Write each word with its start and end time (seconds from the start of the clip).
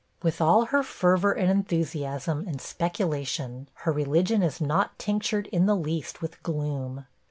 With 0.23 0.41
all 0.41 0.65
her 0.65 0.81
fervor, 0.81 1.31
and 1.31 1.51
enthusiasm, 1.51 2.47
and 2.47 2.59
speculation, 2.59 3.69
her 3.85 3.91
religion 3.91 4.41
is 4.41 4.59
not 4.59 4.97
tinctured 4.97 5.45
in 5.51 5.67
the 5.67 5.75
least 5.75 6.23
with 6.23 6.41
gloom. 6.41 7.05